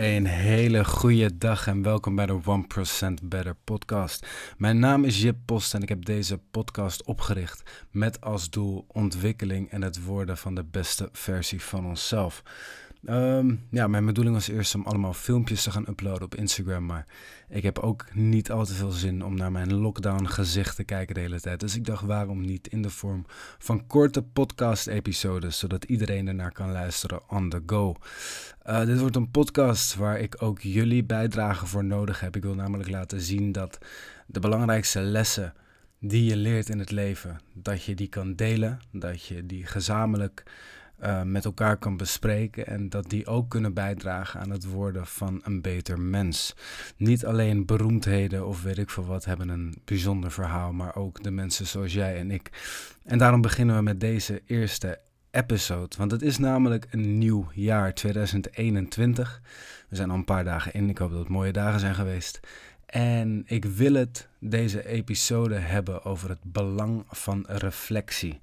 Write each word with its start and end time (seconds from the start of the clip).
Een 0.00 0.26
hele 0.26 0.84
goede 0.84 1.38
dag 1.38 1.66
en 1.66 1.82
welkom 1.82 2.14
bij 2.14 2.26
de 2.26 2.40
1% 3.20 3.24
Better 3.24 3.54
podcast. 3.64 4.26
Mijn 4.56 4.78
naam 4.78 5.04
is 5.04 5.22
Jip 5.22 5.36
Post 5.44 5.74
en 5.74 5.82
ik 5.82 5.88
heb 5.88 6.04
deze 6.04 6.38
podcast 6.50 7.02
opgericht 7.02 7.86
met 7.90 8.20
als 8.20 8.50
doel 8.50 8.84
ontwikkeling 8.88 9.70
en 9.70 9.82
het 9.82 10.04
worden 10.04 10.36
van 10.36 10.54
de 10.54 10.64
beste 10.64 11.08
versie 11.12 11.62
van 11.62 11.86
onszelf. 11.86 12.42
Ehm, 13.04 13.54
ja, 13.70 13.86
mijn 13.86 14.04
bedoeling 14.04 14.34
was 14.34 14.48
eerst 14.48 14.74
om 14.74 14.84
allemaal 14.84 15.12
filmpjes 15.12 15.62
te 15.62 15.70
gaan 15.70 15.88
uploaden 15.88 16.24
op 16.24 16.34
Instagram. 16.34 16.86
Maar 16.86 17.06
ik 17.48 17.62
heb 17.62 17.78
ook 17.78 18.06
niet 18.14 18.50
al 18.50 18.64
te 18.64 18.74
veel 18.74 18.90
zin 18.90 19.24
om 19.24 19.36
naar 19.36 19.52
mijn 19.52 19.74
lockdown 19.74 20.26
gezicht 20.26 20.76
te 20.76 20.84
kijken 20.84 21.14
de 21.14 21.20
hele 21.20 21.40
tijd. 21.40 21.60
Dus 21.60 21.76
ik 21.76 21.84
dacht, 21.84 22.04
waarom 22.04 22.40
niet 22.40 22.68
in 22.68 22.82
de 22.82 22.90
vorm 22.90 23.24
van 23.58 23.86
korte 23.86 24.22
podcast-episodes, 24.22 25.58
zodat 25.58 25.84
iedereen 25.84 26.28
ernaar 26.28 26.52
kan 26.52 26.72
luisteren 26.72 27.30
on 27.30 27.48
the 27.48 27.62
go. 27.66 27.94
Uh, 28.66 28.84
dit 28.84 29.00
wordt 29.00 29.16
een 29.16 29.30
podcast 29.30 29.94
waar 29.94 30.18
ik 30.18 30.42
ook 30.42 30.60
jullie 30.60 31.04
bijdrage 31.04 31.66
voor 31.66 31.84
nodig 31.84 32.20
heb. 32.20 32.36
Ik 32.36 32.42
wil 32.42 32.54
namelijk 32.54 32.90
laten 32.90 33.20
zien 33.20 33.52
dat 33.52 33.78
de 34.26 34.40
belangrijkste 34.40 35.00
lessen 35.00 35.54
die 36.00 36.24
je 36.24 36.36
leert 36.36 36.68
in 36.68 36.78
het 36.78 36.90
leven, 36.90 37.40
dat 37.52 37.84
je 37.84 37.94
die 37.94 38.08
kan 38.08 38.34
delen, 38.34 38.78
dat 38.92 39.24
je 39.24 39.46
die 39.46 39.66
gezamenlijk 39.66 40.42
uh, 41.02 41.22
met 41.22 41.44
elkaar 41.44 41.76
kan 41.76 41.96
bespreken 41.96 42.66
en 42.66 42.88
dat 42.88 43.10
die 43.10 43.26
ook 43.26 43.50
kunnen 43.50 43.74
bijdragen 43.74 44.40
aan 44.40 44.50
het 44.50 44.64
worden 44.64 45.06
van 45.06 45.40
een 45.44 45.60
beter 45.60 46.00
mens. 46.00 46.54
Niet 46.96 47.26
alleen 47.26 47.66
beroemdheden 47.66 48.46
of 48.46 48.62
weet 48.62 48.78
ik 48.78 48.90
veel 48.90 49.06
wat 49.06 49.24
hebben 49.24 49.48
een 49.48 49.74
bijzonder 49.84 50.30
verhaal, 50.30 50.72
maar 50.72 50.96
ook 50.96 51.22
de 51.22 51.30
mensen 51.30 51.66
zoals 51.66 51.92
jij 51.92 52.18
en 52.18 52.30
ik. 52.30 52.50
En 53.04 53.18
daarom 53.18 53.40
beginnen 53.40 53.76
we 53.76 53.82
met 53.82 54.00
deze 54.00 54.42
eerste 54.46 55.00
episode, 55.30 55.96
want 55.98 56.10
het 56.10 56.22
is 56.22 56.38
namelijk 56.38 56.86
een 56.90 57.18
nieuw 57.18 57.46
jaar 57.52 57.94
2021. 57.94 59.42
We 59.88 59.96
zijn 59.96 60.10
al 60.10 60.16
een 60.16 60.24
paar 60.24 60.44
dagen 60.44 60.72
in, 60.72 60.88
ik 60.88 60.98
hoop 60.98 61.10
dat 61.10 61.18
het 61.18 61.28
mooie 61.28 61.52
dagen 61.52 61.80
zijn 61.80 61.94
geweest. 61.94 62.40
En 62.88 63.42
ik 63.46 63.64
wil 63.64 63.94
het 63.94 64.28
deze 64.38 64.86
episode 64.86 65.54
hebben 65.54 66.04
over 66.04 66.28
het 66.28 66.38
belang 66.42 67.04
van 67.08 67.44
reflectie. 67.48 68.40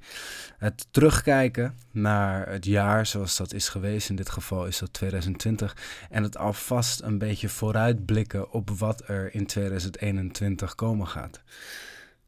Het 0.57 0.87
terugkijken 0.91 1.77
naar 1.91 2.49
het 2.49 2.65
jaar 2.65 3.05
zoals 3.05 3.37
dat 3.37 3.53
is 3.53 3.69
geweest, 3.69 4.09
in 4.09 4.15
dit 4.15 4.29
geval 4.29 4.65
is 4.65 4.79
dat 4.79 4.93
2020, 4.93 5.77
en 6.09 6.23
het 6.23 6.37
alvast 6.37 7.01
een 7.01 7.17
beetje 7.17 7.49
vooruitblikken 7.49 8.51
op 8.51 8.69
wat 8.69 9.07
er 9.07 9.33
in 9.33 9.45
2021 9.45 10.75
komen 10.75 11.07
gaat. 11.07 11.41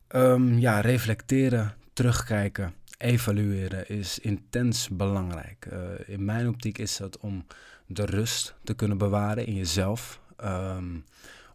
Um, 0.10 0.60
ja, 0.60 0.80
reflecteren, 0.80 1.74
terugkijken, 1.94 2.74
evalueren 2.98 3.90
is 3.90 4.20
intens 4.20 4.90
belangrijk. 4.90 5.68
Uh, 5.74 5.80
in 6.06 6.26
mijn 6.26 6.48
optiek 6.48 6.78
is 6.78 6.98
dat 6.98 7.18
om 7.18 7.46
de 7.86 8.06
rust 8.06 8.56
te 8.64 8.74
kunnen 8.74 8.98
bewaren 8.98 9.46
in 9.46 9.56
jezelf. 9.56 10.20
Um, 10.44 11.06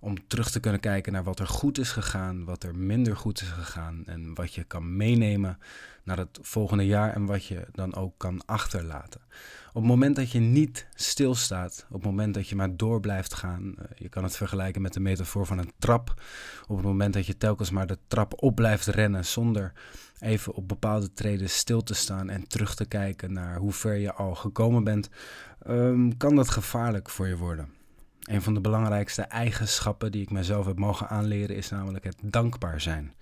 om 0.02 0.26
terug 0.26 0.50
te 0.50 0.60
kunnen 0.60 0.80
kijken 0.80 1.12
naar 1.12 1.24
wat 1.24 1.38
er 1.38 1.46
goed 1.46 1.78
is 1.78 1.90
gegaan, 1.90 2.44
wat 2.44 2.62
er 2.62 2.76
minder 2.76 3.16
goed 3.16 3.40
is 3.40 3.48
gegaan 3.48 4.02
en 4.06 4.34
wat 4.34 4.54
je 4.54 4.64
kan 4.64 4.96
meenemen 4.96 5.58
naar 6.04 6.18
het 6.18 6.38
volgende 6.42 6.86
jaar 6.86 7.14
en 7.14 7.26
wat 7.26 7.44
je 7.44 7.66
dan 7.72 7.94
ook 7.94 8.14
kan 8.16 8.42
achterlaten. 8.46 9.20
Op 9.68 9.74
het 9.74 9.84
moment 9.84 10.16
dat 10.16 10.30
je 10.30 10.38
niet 10.38 10.86
stilstaat, 10.94 11.86
op 11.88 11.94
het 11.94 12.04
moment 12.04 12.34
dat 12.34 12.48
je 12.48 12.56
maar 12.56 12.76
door 12.76 13.00
blijft 13.00 13.34
gaan, 13.34 13.74
uh, 13.78 13.84
je 13.94 14.08
kan 14.08 14.22
het 14.22 14.36
vergelijken 14.36 14.82
met 14.82 14.92
de 14.92 15.00
metafoor 15.00 15.46
van 15.46 15.58
een 15.58 15.72
trap. 15.78 16.22
Op 16.68 16.76
het 16.76 16.86
moment 16.86 17.14
dat 17.14 17.26
je 17.26 17.36
telkens 17.36 17.70
maar 17.70 17.86
de 17.86 17.98
trap 18.08 18.42
op 18.42 18.54
blijft 18.54 18.86
rennen 18.86 19.24
zonder 19.24 19.72
even 20.18 20.54
op 20.54 20.68
bepaalde 20.68 21.12
treden 21.12 21.50
stil 21.50 21.82
te 21.82 21.94
staan 21.94 22.30
en 22.30 22.48
terug 22.48 22.74
te 22.74 22.84
kijken 22.84 23.32
naar 23.32 23.56
hoe 23.56 23.72
ver 23.72 23.96
je 23.96 24.12
al 24.12 24.34
gekomen 24.34 24.84
bent, 24.84 25.08
um, 25.68 26.16
kan 26.16 26.36
dat 26.36 26.50
gevaarlijk 26.50 27.10
voor 27.10 27.28
je 27.28 27.36
worden. 27.36 27.81
Een 28.22 28.42
van 28.42 28.54
de 28.54 28.60
belangrijkste 28.60 29.22
eigenschappen 29.22 30.12
die 30.12 30.22
ik 30.22 30.30
mezelf 30.30 30.66
heb 30.66 30.78
mogen 30.78 31.08
aanleren 31.08 31.56
is 31.56 31.68
namelijk 31.68 32.04
het 32.04 32.16
dankbaar 32.22 32.80
zijn. 32.80 33.12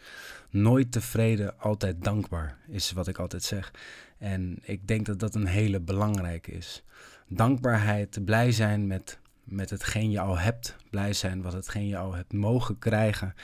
Nooit 0.51 0.93
tevreden, 0.93 1.59
altijd 1.59 2.05
dankbaar 2.05 2.59
is 2.69 2.93
wat 2.93 3.09
ik 3.09 3.19
altijd 3.19 3.43
zeg. 3.43 3.73
En 4.19 4.59
ik 4.63 4.89
denk 4.89 5.07
dat 5.07 5.19
dat 5.19 5.35
een 5.35 5.47
hele 5.47 5.81
belangrijke 5.81 6.53
is. 6.53 6.85
Dankbaarheid, 7.29 8.25
blij 8.25 8.53
zijn 8.53 8.87
met, 8.87 9.19
met 9.45 9.71
hetgeen 9.71 10.11
je 10.11 10.21
al 10.21 10.39
hebt, 10.39 10.77
blij 10.91 11.13
zijn 11.13 11.43
wat 11.43 11.53
hetgeen 11.53 11.87
je 11.87 11.99
al 11.99 12.15
hebt 12.15 12.33
mogen 12.33 12.79
krijgen, 12.79 13.35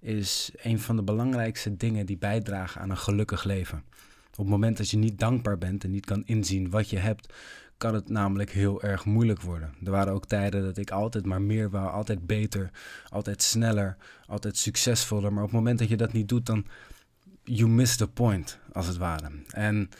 is 0.00 0.50
een 0.56 0.80
van 0.80 0.96
de 0.96 1.02
belangrijkste 1.02 1.76
dingen 1.76 2.06
die 2.06 2.18
bijdragen 2.18 2.80
aan 2.80 2.90
een 2.90 2.96
gelukkig 2.96 3.44
leven. 3.44 3.82
Op 4.30 4.36
het 4.36 4.46
moment 4.46 4.76
dat 4.76 4.90
je 4.90 4.96
niet 4.96 5.18
dankbaar 5.18 5.58
bent 5.58 5.84
en 5.84 5.90
niet 5.90 6.06
kan 6.06 6.22
inzien 6.26 6.70
wat 6.70 6.90
je 6.90 6.98
hebt, 6.98 7.32
kan 7.76 7.94
het 7.94 8.08
namelijk 8.08 8.50
heel 8.50 8.82
erg 8.82 9.04
moeilijk 9.04 9.40
worden. 9.40 9.74
Er 9.84 9.90
waren 9.90 10.12
ook 10.12 10.26
tijden 10.26 10.62
dat 10.62 10.76
ik 10.76 10.90
altijd 10.90 11.26
maar 11.26 11.42
meer 11.42 11.70
wou, 11.70 11.90
altijd 11.90 12.26
beter, 12.26 12.70
altijd 13.08 13.42
sneller, 13.42 13.96
altijd 14.26 14.56
succesvoller. 14.56 15.32
Maar 15.32 15.42
op 15.42 15.48
het 15.48 15.58
moment 15.58 15.78
dat 15.78 15.88
je 15.88 15.96
dat 15.96 16.12
niet 16.12 16.28
doet, 16.28 16.46
dan 16.46 16.66
you 17.44 17.68
miss 17.68 17.96
the 17.96 18.08
point, 18.08 18.58
als 18.72 18.86
het 18.86 18.96
ware. 18.96 19.30
En 19.50 19.90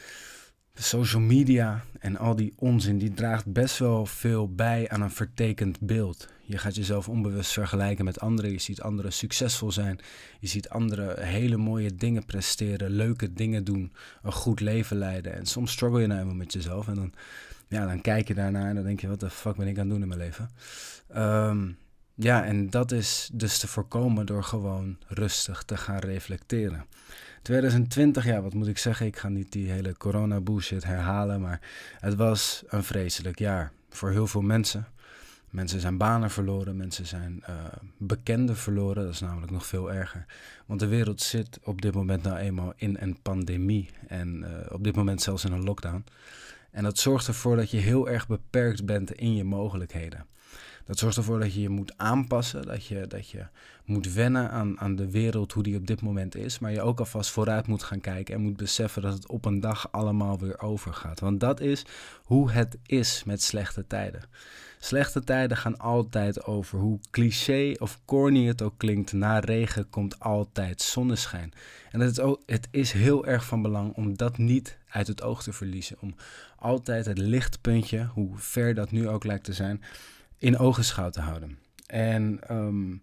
social 0.82 1.22
media 1.22 1.84
en 1.98 2.16
al 2.16 2.36
die 2.36 2.52
onzin, 2.56 2.98
die 2.98 3.14
draagt 3.14 3.52
best 3.52 3.78
wel 3.78 4.06
veel 4.06 4.54
bij 4.54 4.88
aan 4.88 5.00
een 5.00 5.10
vertekend 5.10 5.80
beeld. 5.80 6.28
Je 6.42 6.58
gaat 6.58 6.74
jezelf 6.74 7.08
onbewust 7.08 7.52
vergelijken 7.52 8.04
met 8.04 8.20
anderen. 8.20 8.52
Je 8.52 8.58
ziet 8.58 8.80
anderen 8.80 9.12
succesvol 9.12 9.72
zijn. 9.72 9.98
Je 10.40 10.46
ziet 10.46 10.68
anderen 10.68 11.22
hele 11.22 11.56
mooie 11.56 11.94
dingen 11.94 12.24
presteren, 12.24 12.90
leuke 12.90 13.32
dingen 13.32 13.64
doen, 13.64 13.92
een 14.22 14.32
goed 14.32 14.60
leven 14.60 14.96
leiden. 14.96 15.34
En 15.34 15.46
soms 15.46 15.72
struggle 15.72 16.00
je 16.00 16.06
nou 16.06 16.20
eenmaal 16.20 16.34
met 16.34 16.52
jezelf. 16.52 16.88
En 16.88 16.94
dan 16.94 17.12
ja, 17.68 17.86
dan 17.86 18.00
kijk 18.00 18.28
je 18.28 18.34
daarnaar 18.34 18.68
en 18.68 18.74
dan 18.74 18.84
denk 18.84 19.00
je, 19.00 19.08
wat 19.08 19.20
de 19.20 19.30
fuck 19.30 19.56
ben 19.56 19.66
ik 19.66 19.78
aan 19.78 19.80
het 19.80 19.90
doen 19.90 20.02
in 20.02 20.08
mijn 20.08 20.20
leven? 20.20 20.50
Ehm, 21.08 21.68
ja, 22.14 22.44
en 22.44 22.70
dat 22.70 22.92
is 22.92 23.30
dus 23.32 23.58
te 23.58 23.68
voorkomen 23.68 24.26
door 24.26 24.44
gewoon 24.44 24.96
rustig 25.06 25.62
te 25.62 25.76
gaan 25.76 25.98
reflecteren. 25.98 26.84
2020, 27.46 28.24
ja, 28.24 28.42
wat 28.42 28.54
moet 28.54 28.66
ik 28.66 28.78
zeggen? 28.78 29.06
Ik 29.06 29.16
ga 29.16 29.28
niet 29.28 29.52
die 29.52 29.70
hele 29.70 29.96
corona 29.96 30.40
bullshit 30.40 30.84
herhalen, 30.84 31.40
maar 31.40 31.60
het 32.00 32.14
was 32.14 32.62
een 32.66 32.84
vreselijk 32.84 33.38
jaar 33.38 33.72
voor 33.90 34.10
heel 34.10 34.26
veel 34.26 34.40
mensen. 34.42 34.86
Mensen 35.50 35.80
zijn 35.80 35.96
banen 35.96 36.30
verloren, 36.30 36.76
mensen 36.76 37.06
zijn 37.06 37.42
uh, 37.48 37.54
bekenden 37.98 38.56
verloren. 38.56 39.04
Dat 39.04 39.12
is 39.12 39.20
namelijk 39.20 39.52
nog 39.52 39.66
veel 39.66 39.92
erger. 39.92 40.26
Want 40.66 40.80
de 40.80 40.86
wereld 40.86 41.20
zit 41.20 41.58
op 41.62 41.82
dit 41.82 41.94
moment 41.94 42.22
nou 42.22 42.36
eenmaal 42.36 42.72
in 42.76 42.96
een 43.00 43.18
pandemie. 43.22 43.90
En 44.08 44.36
uh, 44.38 44.72
op 44.72 44.84
dit 44.84 44.96
moment 44.96 45.22
zelfs 45.22 45.44
in 45.44 45.52
een 45.52 45.64
lockdown. 45.64 46.04
En 46.70 46.82
dat 46.82 46.98
zorgt 46.98 47.26
ervoor 47.26 47.56
dat 47.56 47.70
je 47.70 47.78
heel 47.78 48.08
erg 48.08 48.26
beperkt 48.26 48.84
bent 48.84 49.12
in 49.12 49.34
je 49.34 49.44
mogelijkheden. 49.44 50.26
Dat 50.86 50.98
zorgt 50.98 51.16
ervoor 51.16 51.40
dat 51.40 51.54
je 51.54 51.60
je 51.60 51.68
moet 51.68 51.92
aanpassen, 51.96 52.62
dat 52.62 52.86
je, 52.86 53.06
dat 53.06 53.30
je 53.30 53.46
moet 53.84 54.12
wennen 54.12 54.50
aan, 54.50 54.80
aan 54.80 54.96
de 54.96 55.10
wereld 55.10 55.52
hoe 55.52 55.62
die 55.62 55.76
op 55.76 55.86
dit 55.86 56.02
moment 56.02 56.36
is. 56.36 56.58
Maar 56.58 56.72
je 56.72 56.82
ook 56.82 56.98
alvast 56.98 57.30
vooruit 57.30 57.66
moet 57.66 57.82
gaan 57.82 58.00
kijken 58.00 58.34
en 58.34 58.40
moet 58.40 58.56
beseffen 58.56 59.02
dat 59.02 59.12
het 59.12 59.28
op 59.28 59.44
een 59.44 59.60
dag 59.60 59.92
allemaal 59.92 60.38
weer 60.38 60.60
overgaat. 60.60 61.20
Want 61.20 61.40
dat 61.40 61.60
is 61.60 61.84
hoe 62.24 62.50
het 62.50 62.78
is 62.86 63.24
met 63.24 63.42
slechte 63.42 63.86
tijden. 63.86 64.22
Slechte 64.78 65.24
tijden 65.24 65.56
gaan 65.56 65.78
altijd 65.78 66.44
over. 66.44 66.78
Hoe 66.78 66.98
cliché 67.10 67.74
of 67.78 68.00
corny 68.04 68.46
het 68.46 68.62
ook 68.62 68.74
klinkt, 68.76 69.12
na 69.12 69.38
regen 69.38 69.90
komt 69.90 70.20
altijd 70.20 70.82
zonneschijn. 70.82 71.52
En 71.90 72.00
het 72.00 72.20
ook, 72.20 72.42
het 72.46 72.68
is 72.70 72.92
heel 72.92 73.26
erg 73.26 73.44
van 73.44 73.62
belang 73.62 73.94
om 73.94 74.16
dat 74.16 74.38
niet 74.38 74.78
uit 74.88 75.06
het 75.06 75.22
oog 75.22 75.42
te 75.42 75.52
verliezen. 75.52 75.96
Om 76.00 76.14
altijd 76.58 77.06
het 77.06 77.18
lichtpuntje, 77.18 78.10
hoe 78.12 78.30
ver 78.34 78.74
dat 78.74 78.90
nu 78.90 79.08
ook 79.08 79.24
lijkt 79.24 79.44
te 79.44 79.52
zijn, 79.52 79.82
in 80.38 80.58
ogenschouw 80.58 81.10
te 81.10 81.20
houden. 81.20 81.58
En 81.86 82.40
um, 82.50 83.02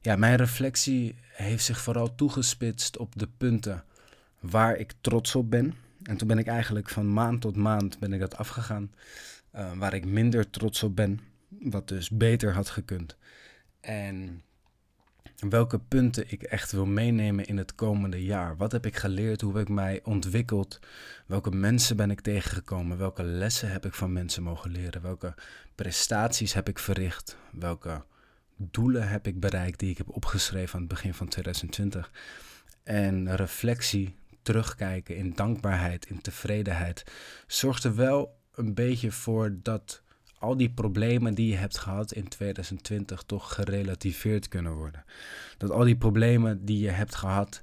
ja, 0.00 0.16
mijn 0.16 0.36
reflectie 0.36 1.14
heeft 1.32 1.64
zich 1.64 1.80
vooral 1.80 2.14
toegespitst 2.14 2.96
op 2.98 3.18
de 3.18 3.28
punten 3.36 3.84
waar 4.40 4.76
ik 4.76 4.92
trots 5.00 5.34
op 5.34 5.50
ben. 5.50 5.74
En 6.02 6.16
toen 6.16 6.28
ben 6.28 6.38
ik 6.38 6.46
eigenlijk 6.46 6.88
van 6.88 7.12
maand 7.12 7.40
tot 7.40 7.56
maand 7.56 7.98
ben 7.98 8.12
ik 8.12 8.20
dat 8.20 8.36
afgegaan. 8.36 8.92
Uh, 9.54 9.72
waar 9.72 9.94
ik 9.94 10.04
minder 10.04 10.50
trots 10.50 10.82
op 10.82 10.96
ben, 10.96 11.20
wat 11.48 11.88
dus 11.88 12.10
beter 12.10 12.54
had 12.54 12.70
gekund. 12.70 13.16
En 13.80 14.42
welke 15.38 15.78
punten 15.78 16.30
ik 16.30 16.42
echt 16.42 16.72
wil 16.72 16.86
meenemen 16.86 17.46
in 17.46 17.56
het 17.56 17.74
komende 17.74 18.24
jaar. 18.24 18.56
Wat 18.56 18.72
heb 18.72 18.86
ik 18.86 18.96
geleerd? 18.96 19.40
Hoe 19.40 19.52
heb 19.52 19.62
ik 19.62 19.74
mij 19.74 20.00
ontwikkeld? 20.02 20.78
Welke 21.26 21.50
mensen 21.50 21.96
ben 21.96 22.10
ik 22.10 22.20
tegengekomen? 22.20 22.98
Welke 22.98 23.22
lessen 23.22 23.70
heb 23.70 23.86
ik 23.86 23.94
van 23.94 24.12
mensen 24.12 24.42
mogen 24.42 24.70
leren? 24.70 25.02
Welke 25.02 25.34
prestaties 25.74 26.52
heb 26.52 26.68
ik 26.68 26.78
verricht? 26.78 27.36
Welke 27.52 28.04
doelen 28.56 29.08
heb 29.08 29.26
ik 29.26 29.40
bereikt 29.40 29.78
die 29.78 29.90
ik 29.90 29.98
heb 29.98 30.10
opgeschreven 30.10 30.74
aan 30.74 30.80
het 30.80 30.90
begin 30.90 31.14
van 31.14 31.28
2020? 31.28 32.10
En 32.82 33.36
reflectie, 33.36 34.16
terugkijken 34.42 35.16
in 35.16 35.32
dankbaarheid, 35.34 36.06
in 36.06 36.20
tevredenheid, 36.20 37.04
zorgt 37.46 37.84
er 37.84 37.94
wel 37.94 38.38
een 38.54 38.74
beetje 38.74 39.12
voor 39.12 39.56
dat 39.62 40.02
al 40.44 40.56
die 40.56 40.70
problemen 40.70 41.34
die 41.34 41.50
je 41.50 41.56
hebt 41.56 41.78
gehad 41.78 42.12
in 42.12 42.28
2020 42.28 43.22
toch 43.22 43.54
gerelativeerd 43.54 44.48
kunnen 44.48 44.72
worden. 44.72 45.04
Dat 45.58 45.70
al 45.70 45.84
die 45.84 45.96
problemen 45.96 46.64
die 46.64 46.78
je 46.78 46.90
hebt 46.90 47.14
gehad, 47.14 47.62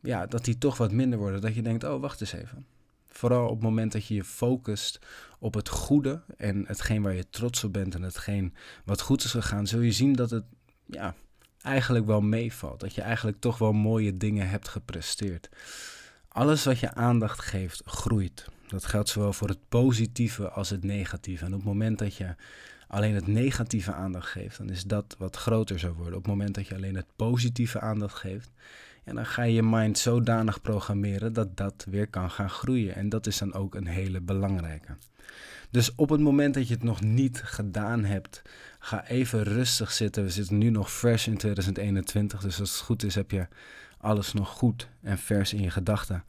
ja, 0.00 0.26
dat 0.26 0.44
die 0.44 0.58
toch 0.58 0.76
wat 0.76 0.92
minder 0.92 1.18
worden. 1.18 1.40
Dat 1.40 1.54
je 1.54 1.62
denkt, 1.62 1.84
oh 1.84 2.00
wacht 2.00 2.20
eens 2.20 2.32
even. 2.32 2.66
vooral 3.06 3.44
op 3.44 3.54
het 3.54 3.62
moment 3.62 3.92
dat 3.92 4.06
je 4.06 4.14
je 4.14 4.24
focust 4.24 4.98
op 5.38 5.54
het 5.54 5.68
goede 5.68 6.22
en 6.36 6.64
hetgeen 6.66 7.02
waar 7.02 7.14
je 7.14 7.30
trots 7.30 7.64
op 7.64 7.72
bent 7.72 7.94
en 7.94 8.02
hetgeen 8.02 8.54
wat 8.84 9.00
goed 9.00 9.24
is 9.24 9.30
gegaan, 9.30 9.66
zul 9.66 9.80
je 9.80 9.92
zien 9.92 10.12
dat 10.12 10.30
het 10.30 10.44
ja, 10.86 11.14
eigenlijk 11.62 12.06
wel 12.06 12.20
meevalt. 12.20 12.80
Dat 12.80 12.94
je 12.94 13.02
eigenlijk 13.02 13.40
toch 13.40 13.58
wel 13.58 13.72
mooie 13.72 14.16
dingen 14.16 14.48
hebt 14.48 14.68
gepresteerd. 14.68 15.48
Alles 16.28 16.64
wat 16.64 16.78
je 16.78 16.94
aandacht 16.94 17.40
geeft, 17.40 17.82
groeit. 17.84 18.46
Dat 18.72 18.84
geldt 18.84 19.08
zowel 19.08 19.32
voor 19.32 19.48
het 19.48 19.68
positieve 19.68 20.48
als 20.48 20.70
het 20.70 20.84
negatieve. 20.84 21.44
En 21.44 21.52
op 21.52 21.58
het 21.58 21.68
moment 21.68 21.98
dat 21.98 22.16
je 22.16 22.34
alleen 22.88 23.14
het 23.14 23.26
negatieve 23.26 23.92
aandacht 23.92 24.30
geeft, 24.30 24.58
dan 24.58 24.70
is 24.70 24.84
dat 24.84 25.16
wat 25.18 25.36
groter 25.36 25.78
zou 25.78 25.92
worden. 25.92 26.14
Op 26.16 26.22
het 26.24 26.32
moment 26.32 26.54
dat 26.54 26.66
je 26.66 26.74
alleen 26.74 26.96
het 26.96 27.06
positieve 27.16 27.80
aandacht 27.80 28.14
geeft, 28.16 28.50
dan 29.04 29.26
ga 29.26 29.42
je 29.42 29.54
je 29.54 29.62
mind 29.62 29.98
zodanig 29.98 30.62
programmeren 30.62 31.32
dat 31.32 31.56
dat 31.56 31.86
weer 31.90 32.06
kan 32.06 32.30
gaan 32.30 32.50
groeien. 32.50 32.94
En 32.94 33.08
dat 33.08 33.26
is 33.26 33.38
dan 33.38 33.54
ook 33.54 33.74
een 33.74 33.86
hele 33.86 34.20
belangrijke. 34.20 34.96
Dus 35.70 35.94
op 35.94 36.08
het 36.08 36.20
moment 36.20 36.54
dat 36.54 36.68
je 36.68 36.74
het 36.74 36.82
nog 36.82 37.00
niet 37.00 37.42
gedaan 37.44 38.04
hebt, 38.04 38.42
ga 38.78 39.06
even 39.06 39.42
rustig 39.42 39.92
zitten. 39.92 40.22
We 40.22 40.30
zitten 40.30 40.58
nu 40.58 40.70
nog 40.70 40.92
fresh 40.92 41.26
in 41.26 41.36
2021, 41.36 42.40
dus 42.40 42.60
als 42.60 42.70
het 42.70 42.80
goed 42.80 43.02
is 43.02 43.14
heb 43.14 43.30
je 43.30 43.46
alles 43.98 44.32
nog 44.32 44.48
goed 44.48 44.88
en 45.00 45.18
vers 45.18 45.52
in 45.52 45.62
je 45.62 45.70
gedachten. 45.70 46.24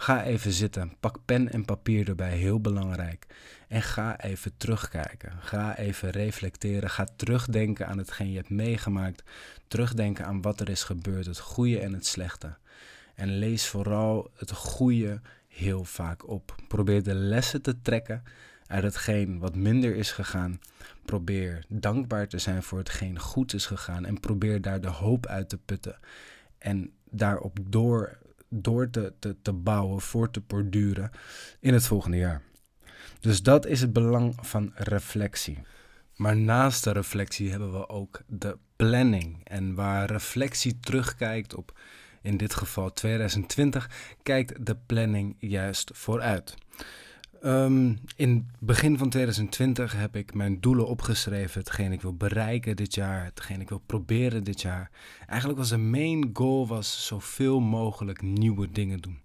Ga 0.00 0.24
even 0.24 0.52
zitten, 0.52 0.92
pak 1.00 1.18
pen 1.24 1.52
en 1.52 1.64
papier 1.64 2.08
erbij, 2.08 2.36
heel 2.36 2.60
belangrijk. 2.60 3.26
En 3.68 3.82
ga 3.82 4.20
even 4.20 4.56
terugkijken. 4.56 5.32
Ga 5.40 5.76
even 5.76 6.10
reflecteren. 6.10 6.90
Ga 6.90 7.06
terugdenken 7.16 7.86
aan 7.86 7.98
hetgeen 7.98 8.30
je 8.30 8.36
hebt 8.36 8.50
meegemaakt. 8.50 9.22
Terugdenken 9.68 10.24
aan 10.24 10.42
wat 10.42 10.60
er 10.60 10.68
is 10.68 10.82
gebeurd, 10.82 11.26
het 11.26 11.38
goede 11.38 11.80
en 11.80 11.92
het 11.92 12.06
slechte. 12.06 12.56
En 13.14 13.38
lees 13.38 13.66
vooral 13.66 14.30
het 14.36 14.50
goede 14.50 15.20
heel 15.48 15.84
vaak 15.84 16.28
op. 16.28 16.54
Probeer 16.68 17.02
de 17.02 17.14
lessen 17.14 17.62
te 17.62 17.80
trekken 17.82 18.22
uit 18.66 18.82
hetgeen 18.82 19.38
wat 19.38 19.54
minder 19.54 19.96
is 19.96 20.12
gegaan. 20.12 20.60
Probeer 21.04 21.64
dankbaar 21.68 22.28
te 22.28 22.38
zijn 22.38 22.62
voor 22.62 22.78
hetgeen 22.78 23.18
goed 23.18 23.54
is 23.54 23.66
gegaan. 23.66 24.04
En 24.04 24.20
probeer 24.20 24.60
daar 24.60 24.80
de 24.80 24.88
hoop 24.88 25.26
uit 25.26 25.48
te 25.48 25.58
putten. 25.58 25.98
En 26.58 26.90
daarop 27.10 27.58
door, 27.62 28.18
door 28.48 28.90
te, 28.90 29.12
te, 29.18 29.36
te 29.42 29.52
bouwen, 29.52 30.00
voor 30.00 30.30
te 30.30 30.40
borduren 30.40 31.10
in 31.60 31.72
het 31.72 31.86
volgende 31.86 32.16
jaar. 32.16 32.42
Dus 33.20 33.42
dat 33.42 33.66
is 33.66 33.80
het 33.80 33.92
belang 33.92 34.34
van 34.40 34.72
reflectie. 34.74 35.58
Maar 36.16 36.36
naast 36.36 36.84
de 36.84 36.92
reflectie 36.92 37.50
hebben 37.50 37.72
we 37.72 37.88
ook 37.88 38.22
de 38.26 38.58
planning. 38.76 39.40
En 39.44 39.74
waar 39.74 40.10
reflectie 40.10 40.80
terugkijkt 40.80 41.54
op, 41.54 41.78
in 42.22 42.36
dit 42.36 42.54
geval 42.54 42.92
2020, 42.92 43.90
kijkt 44.22 44.66
de 44.66 44.76
planning 44.86 45.36
juist 45.38 45.90
vooruit. 45.94 46.54
Um, 47.44 47.98
in 48.16 48.34
het 48.34 48.58
begin 48.58 48.98
van 48.98 49.08
2020 49.08 49.92
heb 49.92 50.16
ik 50.16 50.34
mijn 50.34 50.60
doelen 50.60 50.86
opgeschreven. 50.86 51.60
Hetgeen 51.60 51.92
ik 51.92 52.02
wil 52.02 52.14
bereiken 52.14 52.76
dit 52.76 52.94
jaar. 52.94 53.24
Hetgeen 53.24 53.60
ik 53.60 53.68
wil 53.68 53.82
proberen 53.86 54.44
dit 54.44 54.60
jaar. 54.60 54.90
Eigenlijk 55.26 55.58
was 55.58 55.68
de 55.68 55.76
main 55.76 56.30
goal 56.32 56.66
was 56.66 57.06
zoveel 57.06 57.60
mogelijk 57.60 58.22
nieuwe 58.22 58.70
dingen 58.70 59.00
doen. 59.00 59.18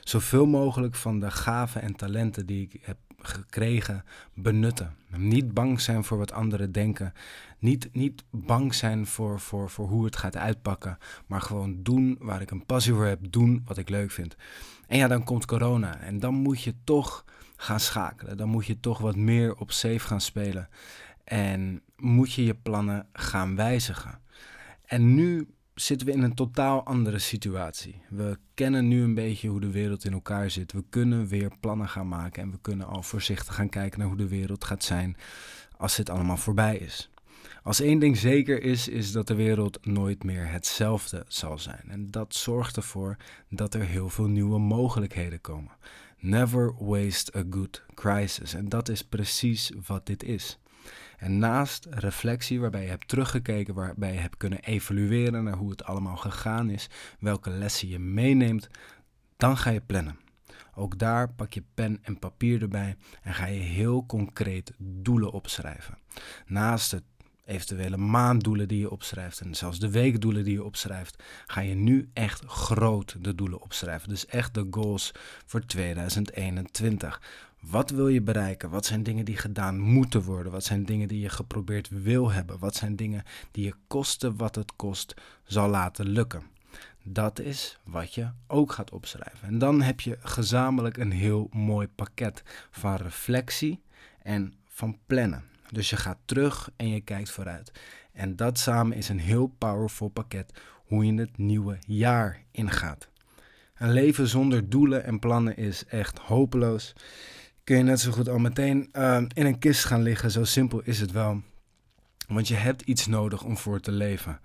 Zoveel 0.00 0.46
mogelijk 0.46 0.94
van 0.94 1.20
de 1.20 1.30
gaven 1.30 1.82
en 1.82 1.96
talenten 1.96 2.46
die 2.46 2.62
ik 2.62 2.80
heb 2.82 2.96
gekregen 3.18 4.04
benutten. 4.34 4.94
Niet 5.16 5.54
bang 5.54 5.80
zijn 5.80 6.04
voor 6.04 6.18
wat 6.18 6.32
anderen 6.32 6.72
denken. 6.72 7.12
Niet, 7.58 7.88
niet 7.92 8.24
bang 8.30 8.74
zijn 8.74 9.06
voor, 9.06 9.40
voor, 9.40 9.70
voor 9.70 9.88
hoe 9.88 10.04
het 10.04 10.16
gaat 10.16 10.36
uitpakken. 10.36 10.98
Maar 11.26 11.40
gewoon 11.40 11.82
doen 11.82 12.16
waar 12.20 12.40
ik 12.40 12.50
een 12.50 12.66
passie 12.66 12.92
voor 12.92 13.06
heb. 13.06 13.20
Doen 13.30 13.62
wat 13.64 13.78
ik 13.78 13.88
leuk 13.88 14.10
vind. 14.10 14.36
En 14.86 14.98
ja, 14.98 15.08
dan 15.08 15.24
komt 15.24 15.46
corona. 15.46 16.00
En 16.00 16.18
dan 16.18 16.34
moet 16.34 16.62
je 16.62 16.74
toch 16.84 17.24
gaan 17.60 17.80
schakelen. 17.80 18.36
Dan 18.36 18.48
moet 18.48 18.66
je 18.66 18.80
toch 18.80 18.98
wat 18.98 19.16
meer 19.16 19.54
op 19.54 19.72
safe 19.72 19.98
gaan 19.98 20.20
spelen. 20.20 20.68
En 21.24 21.82
moet 21.96 22.32
je 22.32 22.44
je 22.44 22.54
plannen 22.54 23.06
gaan 23.12 23.56
wijzigen. 23.56 24.20
En 24.86 25.14
nu 25.14 25.48
zitten 25.74 26.06
we 26.06 26.12
in 26.12 26.22
een 26.22 26.34
totaal 26.34 26.84
andere 26.84 27.18
situatie. 27.18 28.02
We 28.08 28.38
kennen 28.54 28.88
nu 28.88 29.02
een 29.02 29.14
beetje 29.14 29.48
hoe 29.48 29.60
de 29.60 29.70
wereld 29.70 30.04
in 30.04 30.12
elkaar 30.12 30.50
zit. 30.50 30.72
We 30.72 30.84
kunnen 30.90 31.26
weer 31.26 31.50
plannen 31.60 31.88
gaan 31.88 32.08
maken 32.08 32.42
en 32.42 32.50
we 32.50 32.58
kunnen 32.60 32.86
al 32.86 33.02
voorzichtig 33.02 33.54
gaan 33.54 33.68
kijken 33.68 33.98
naar 33.98 34.08
hoe 34.08 34.16
de 34.16 34.28
wereld 34.28 34.64
gaat 34.64 34.84
zijn 34.84 35.16
als 35.76 35.96
dit 35.96 36.10
allemaal 36.10 36.36
voorbij 36.36 36.76
is. 36.76 37.10
Als 37.62 37.80
één 37.80 37.98
ding 37.98 38.16
zeker 38.16 38.62
is, 38.62 38.88
is 38.88 39.12
dat 39.12 39.26
de 39.26 39.34
wereld 39.34 39.86
nooit 39.86 40.24
meer 40.24 40.50
hetzelfde 40.50 41.24
zal 41.28 41.58
zijn. 41.58 41.82
En 41.88 42.10
dat 42.10 42.34
zorgt 42.34 42.76
ervoor 42.76 43.16
dat 43.48 43.74
er 43.74 43.84
heel 43.84 44.08
veel 44.08 44.26
nieuwe 44.26 44.58
mogelijkheden 44.58 45.40
komen. 45.40 45.72
Never 46.20 46.74
waste 46.78 47.36
a 47.36 47.42
good 47.50 47.84
crisis. 47.94 48.54
En 48.54 48.68
dat 48.68 48.88
is 48.88 49.04
precies 49.04 49.72
wat 49.86 50.06
dit 50.06 50.22
is. 50.22 50.58
En 51.18 51.38
naast 51.38 51.86
reflectie, 51.90 52.60
waarbij 52.60 52.82
je 52.82 52.88
hebt 52.88 53.08
teruggekeken, 53.08 53.74
waarbij 53.74 54.12
je 54.12 54.18
hebt 54.18 54.36
kunnen 54.36 54.60
evalueren 54.60 55.44
naar 55.44 55.56
hoe 55.56 55.70
het 55.70 55.84
allemaal 55.84 56.16
gegaan 56.16 56.70
is, 56.70 56.88
welke 57.18 57.50
lessen 57.50 57.88
je 57.88 57.98
meeneemt, 57.98 58.68
dan 59.36 59.56
ga 59.56 59.70
je 59.70 59.80
plannen. 59.80 60.18
Ook 60.74 60.98
daar 60.98 61.32
pak 61.32 61.52
je 61.52 61.62
pen 61.74 61.98
en 62.02 62.18
papier 62.18 62.62
erbij 62.62 62.96
en 63.22 63.34
ga 63.34 63.46
je 63.46 63.60
heel 63.60 64.06
concreet 64.06 64.72
doelen 64.78 65.32
opschrijven. 65.32 65.98
Naast 66.46 66.90
het 66.90 67.04
eventuele 67.48 67.96
maanddoelen 67.96 68.68
die 68.68 68.78
je 68.78 68.90
opschrijft 68.90 69.40
en 69.40 69.54
zelfs 69.54 69.78
de 69.78 69.90
weekdoelen 69.90 70.44
die 70.44 70.52
je 70.52 70.64
opschrijft, 70.64 71.22
ga 71.46 71.60
je 71.60 71.74
nu 71.74 72.08
echt 72.12 72.44
groot 72.44 73.16
de 73.20 73.34
doelen 73.34 73.60
opschrijven. 73.60 74.08
Dus 74.08 74.26
echt 74.26 74.54
de 74.54 74.66
goals 74.70 75.12
voor 75.46 75.66
2021. 75.66 77.20
Wat 77.60 77.90
wil 77.90 78.08
je 78.08 78.22
bereiken? 78.22 78.70
Wat 78.70 78.86
zijn 78.86 79.02
dingen 79.02 79.24
die 79.24 79.36
gedaan 79.36 79.78
moeten 79.78 80.22
worden? 80.22 80.52
Wat 80.52 80.64
zijn 80.64 80.84
dingen 80.84 81.08
die 81.08 81.20
je 81.20 81.28
geprobeerd 81.28 81.88
wil 81.88 82.30
hebben? 82.30 82.58
Wat 82.58 82.74
zijn 82.74 82.96
dingen 82.96 83.22
die 83.50 83.64
je 83.64 83.74
kosten 83.86 84.36
wat 84.36 84.54
het 84.54 84.76
kost 84.76 85.14
zal 85.44 85.68
laten 85.68 86.08
lukken? 86.08 86.42
Dat 87.02 87.40
is 87.40 87.78
wat 87.84 88.14
je 88.14 88.30
ook 88.46 88.72
gaat 88.72 88.90
opschrijven. 88.90 89.48
En 89.48 89.58
dan 89.58 89.82
heb 89.82 90.00
je 90.00 90.18
gezamenlijk 90.20 90.96
een 90.96 91.12
heel 91.12 91.48
mooi 91.52 91.88
pakket 91.88 92.42
van 92.70 92.96
reflectie 92.96 93.80
en 94.22 94.54
van 94.66 94.98
plannen. 95.06 95.44
Dus 95.72 95.90
je 95.90 95.96
gaat 95.96 96.18
terug 96.24 96.70
en 96.76 96.88
je 96.88 97.00
kijkt 97.00 97.30
vooruit. 97.30 97.72
En 98.12 98.36
dat 98.36 98.58
samen 98.58 98.96
is 98.96 99.08
een 99.08 99.20
heel 99.20 99.46
powerful 99.58 100.08
pakket 100.08 100.52
hoe 100.72 101.06
je 101.06 101.14
het 101.14 101.38
nieuwe 101.38 101.78
jaar 101.86 102.42
ingaat. 102.50 103.08
Een 103.74 103.92
leven 103.92 104.28
zonder 104.28 104.68
doelen 104.68 105.04
en 105.04 105.18
plannen 105.18 105.56
is 105.56 105.84
echt 105.84 106.18
hopeloos. 106.18 106.92
Kun 107.64 107.76
je 107.76 107.82
net 107.82 108.00
zo 108.00 108.10
goed 108.10 108.28
al 108.28 108.38
meteen 108.38 108.88
uh, 108.92 109.16
in 109.16 109.46
een 109.46 109.58
kist 109.58 109.84
gaan 109.84 110.02
liggen, 110.02 110.30
zo 110.30 110.44
simpel 110.44 110.80
is 110.84 111.00
het 111.00 111.12
wel. 111.12 111.42
Want 112.28 112.48
je 112.48 112.54
hebt 112.54 112.82
iets 112.82 113.06
nodig 113.06 113.44
om 113.44 113.56
voor 113.56 113.80
te 113.80 113.92
leven. 113.92 114.40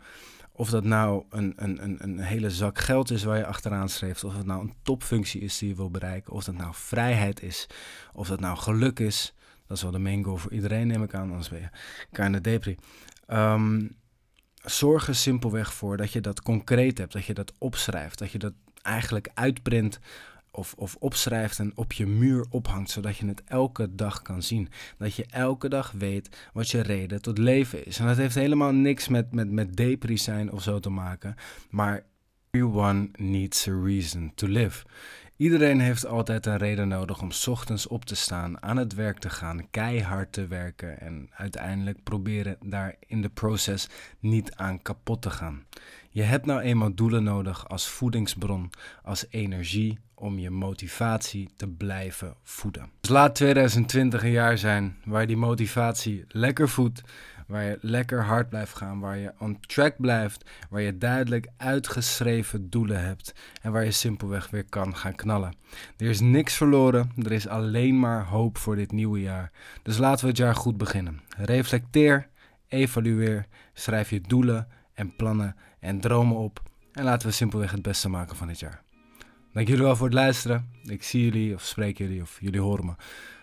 Of 0.51 0.69
dat 0.69 0.83
nou 0.83 1.23
een, 1.29 1.53
een, 1.55 2.03
een, 2.03 2.19
hele 2.19 2.51
zak 2.51 2.79
geld 2.79 3.11
is 3.11 3.23
waar 3.23 3.37
je 3.37 3.45
achteraan 3.45 3.89
schreef, 3.89 4.23
of 4.23 4.35
het 4.35 4.45
nou 4.45 4.61
een 4.61 4.73
topfunctie 4.83 5.41
is 5.41 5.57
die 5.57 5.69
je 5.69 5.75
wil 5.75 5.91
bereiken, 5.91 6.33
of 6.33 6.43
dat 6.43 6.55
nou 6.55 6.71
vrijheid 6.73 7.41
is, 7.41 7.67
of 8.13 8.27
dat 8.27 8.39
nou 8.39 8.57
geluk 8.57 8.99
is. 8.99 9.33
Dat 9.67 9.77
is 9.77 9.83
wel 9.83 9.91
de 9.91 9.99
main 9.99 10.23
goal 10.23 10.37
voor 10.37 10.51
iedereen, 10.51 10.87
neem 10.87 11.03
ik 11.03 11.13
aan, 11.13 11.29
anders 11.29 11.49
ben 11.49 11.59
je 11.59 11.69
keine 12.11 12.41
depri. 12.41 12.77
Um, 13.27 13.95
zorg 14.63 15.07
er 15.07 15.15
simpelweg 15.15 15.73
voor 15.73 15.97
dat 15.97 16.11
je 16.11 16.21
dat 16.21 16.41
concreet 16.41 16.97
hebt, 16.97 17.13
dat 17.13 17.25
je 17.25 17.33
dat 17.33 17.53
opschrijft, 17.57 18.19
dat 18.19 18.31
je 18.31 18.39
dat 18.39 18.53
eigenlijk 18.81 19.29
uitprint 19.33 19.99
of, 20.51 20.73
of 20.77 20.95
opschrijft 20.99 21.59
en 21.59 21.71
op 21.75 21.91
je 21.91 22.07
muur 22.07 22.45
ophangt, 22.49 22.89
zodat 22.89 23.17
je 23.17 23.27
het 23.27 23.43
elke 23.45 23.95
dag 23.95 24.21
kan 24.21 24.41
zien. 24.41 24.69
Dat 24.97 25.15
je 25.15 25.25
elke 25.25 25.69
dag 25.69 25.91
weet 25.91 26.49
wat 26.53 26.69
je 26.69 26.81
reden 26.81 27.21
tot 27.21 27.37
leven 27.37 27.85
is. 27.85 27.99
En 27.99 28.05
dat 28.05 28.17
heeft 28.17 28.35
helemaal 28.35 28.71
niks 28.71 29.07
met, 29.07 29.33
met, 29.33 29.51
met 29.51 29.75
depri 29.75 30.17
zijn 30.17 30.51
of 30.51 30.61
zo 30.61 30.79
te 30.79 30.89
maken, 30.89 31.35
maar 31.69 32.05
everyone 32.51 33.09
needs 33.17 33.67
a 33.67 33.81
reason 33.83 34.31
to 34.35 34.47
live. 34.47 34.85
Iedereen 35.37 35.79
heeft 35.79 36.05
altijd 36.05 36.45
een 36.45 36.57
reden 36.57 36.87
nodig 36.87 37.21
om 37.21 37.29
ochtends 37.47 37.87
op 37.87 38.05
te 38.05 38.15
staan, 38.15 38.63
aan 38.63 38.77
het 38.77 38.93
werk 38.93 39.19
te 39.19 39.29
gaan, 39.29 39.69
keihard 39.69 40.31
te 40.31 40.47
werken 40.47 40.99
en 40.99 41.29
uiteindelijk 41.31 42.03
proberen 42.03 42.57
daar 42.61 42.95
in 43.07 43.21
de 43.21 43.29
proces 43.29 43.89
niet 44.19 44.55
aan 44.55 44.81
kapot 44.81 45.21
te 45.21 45.29
gaan. 45.29 45.65
Je 46.09 46.21
hebt 46.21 46.45
nou 46.45 46.61
eenmaal 46.61 46.93
doelen 46.93 47.23
nodig 47.23 47.69
als 47.69 47.87
voedingsbron, 47.87 48.69
als 49.03 49.25
energie 49.29 49.99
om 50.13 50.39
je 50.39 50.49
motivatie 50.49 51.49
te 51.55 51.67
blijven 51.67 52.35
voeden. 52.43 52.89
Dus 53.01 53.09
laat 53.09 53.35
2020 53.35 54.23
een 54.23 54.31
jaar 54.31 54.57
zijn 54.57 54.97
waar 55.05 55.27
die 55.27 55.37
motivatie 55.37 56.25
lekker 56.27 56.69
voedt 56.69 57.01
Waar 57.47 57.63
je 57.63 57.77
lekker 57.81 58.23
hard 58.23 58.49
blijft 58.49 58.75
gaan, 58.75 58.99
waar 58.99 59.17
je 59.17 59.33
on 59.39 59.59
track 59.59 59.95
blijft, 59.97 60.49
waar 60.69 60.81
je 60.81 60.97
duidelijk 60.97 61.47
uitgeschreven 61.57 62.69
doelen 62.69 63.05
hebt 63.05 63.33
en 63.61 63.71
waar 63.71 63.83
je 63.83 63.91
simpelweg 63.91 64.49
weer 64.49 64.65
kan 64.69 64.95
gaan 64.95 65.15
knallen. 65.15 65.55
Er 65.97 66.09
is 66.09 66.19
niks 66.19 66.53
verloren, 66.53 67.11
er 67.23 67.31
is 67.31 67.47
alleen 67.47 67.99
maar 67.99 68.25
hoop 68.25 68.57
voor 68.57 68.75
dit 68.75 68.91
nieuwe 68.91 69.21
jaar. 69.21 69.51
Dus 69.83 69.97
laten 69.97 70.23
we 70.23 70.29
het 70.29 70.37
jaar 70.37 70.55
goed 70.55 70.77
beginnen. 70.77 71.21
Reflecteer, 71.37 72.29
evalueer, 72.67 73.45
schrijf 73.73 74.09
je 74.09 74.21
doelen 74.21 74.67
en 74.93 75.15
plannen 75.15 75.55
en 75.79 75.99
dromen 75.99 76.37
op 76.37 76.61
en 76.91 77.03
laten 77.03 77.27
we 77.27 77.33
simpelweg 77.33 77.71
het 77.71 77.81
beste 77.81 78.09
maken 78.09 78.35
van 78.35 78.47
dit 78.47 78.59
jaar. 78.59 78.81
Dank 79.53 79.67
jullie 79.67 79.83
wel 79.83 79.95
voor 79.95 80.05
het 80.05 80.15
luisteren. 80.15 80.69
Ik 80.83 81.03
zie 81.03 81.23
jullie 81.23 81.53
of 81.53 81.61
spreek 81.61 81.97
jullie 81.97 82.21
of 82.21 82.37
jullie 82.39 82.61
horen 82.61 82.85
me 82.85 82.93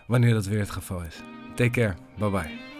wanneer 0.07 0.33
dat 0.33 0.45
weer 0.45 0.59
het 0.59 0.71
geval 0.71 1.01
is. 1.01 1.21
Take 1.55 1.69
care. 1.69 1.95
Bye 2.17 2.29
bye. 2.29 2.70